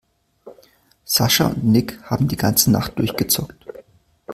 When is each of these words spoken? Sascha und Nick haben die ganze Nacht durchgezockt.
Sascha 1.05 1.45
und 1.49 1.63
Nick 1.63 2.01
haben 2.05 2.27
die 2.27 2.35
ganze 2.35 2.71
Nacht 2.71 2.97
durchgezockt. 2.97 3.63